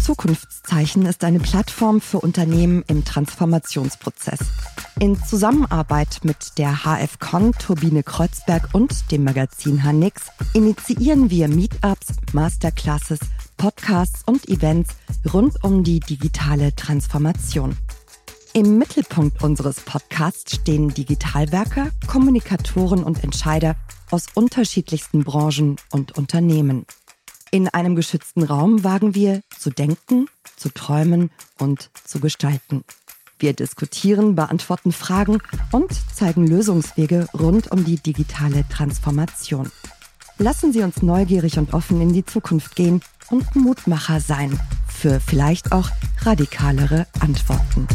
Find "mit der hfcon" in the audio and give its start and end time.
6.22-7.52